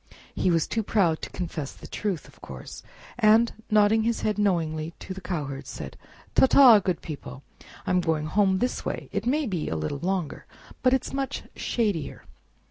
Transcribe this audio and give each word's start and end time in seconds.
He 0.33 0.49
was 0.49 0.65
too 0.65 0.81
proud 0.81 1.21
to 1.21 1.29
confess 1.29 1.73
the 1.73 1.85
truth, 1.85 2.27
of 2.27 2.41
course, 2.41 2.81
and, 3.19 3.51
nodding 3.69 4.01
his 4.01 4.21
head 4.21 4.39
knowingly 4.39 4.95
to 4.97 5.13
the 5.13 5.21
cowherds, 5.21 5.69
said: 5.69 5.95
"Ta 6.33 6.47
ta, 6.47 6.79
good 6.79 7.03
people! 7.03 7.43
I 7.85 7.91
am 7.91 8.01
going 8.01 8.25
home 8.25 8.57
this 8.57 8.83
way. 8.83 9.09
It 9.11 9.27
may 9.27 9.45
be 9.45 9.69
a 9.69 9.75
little 9.75 9.99
longer, 9.99 10.47
but 10.81 10.93
it's 10.93 11.13
much 11.13 11.43
shadier." 11.55 12.23